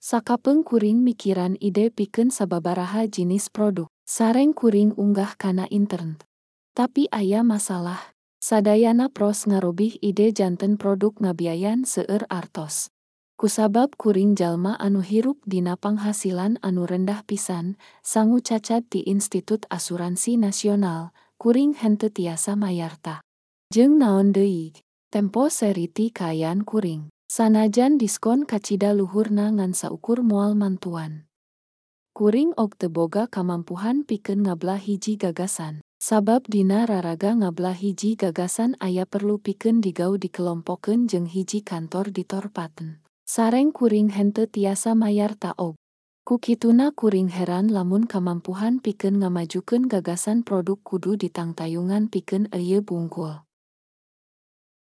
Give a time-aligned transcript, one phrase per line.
[0.00, 6.16] Sakapeng kuring mikiran ide piken sababaraha jenis produk, sareng kuring unggah kana intern.
[6.72, 12.88] Tapi ayah masalah, sadayana pros ngarobih ide janten produk ngabiayan seueur artos.
[13.36, 20.40] Kusabab kuring jalma anu hirup dina panghasilan anu rendah pisan, sangu cacat di Institut Asuransi
[20.40, 23.20] Nasional, kuring hente tiasa mayarta.
[23.68, 24.72] Jeng naon deui,
[25.12, 27.12] tempo seriti kayan kuring.
[27.30, 31.30] Sanajan diskon kacida luhurna ngan saukur moal mantuan.
[32.10, 35.78] Kuring og teboga kamampuhan pikeun ngablah hiji gagasan.
[36.02, 42.98] Sabab dina raraga ngablah hiji gagasan aya perlu pikeun digau dikelompokkeun jeung hiji kantor ditorpaten.
[43.30, 45.78] Sareng kuring hente tiasa mayar taog.
[46.26, 53.46] Kukituna kuring heran lamun kamampuhan pikeun ngamajukeun gagasan produk kudu ditangtayungan pikeun eye bungkul.